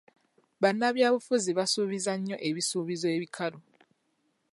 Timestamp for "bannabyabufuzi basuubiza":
0.61-2.11